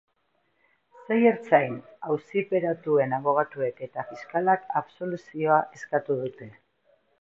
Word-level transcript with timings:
Sei 1.09 1.17
ertzain 1.31 1.75
auziperatuen 2.15 3.15
abogatuek 3.19 3.87
eta 3.91 4.09
fiskalak 4.15 4.69
absoluzioa 4.85 5.65
eskatu 5.81 6.23
dute. 6.27 6.55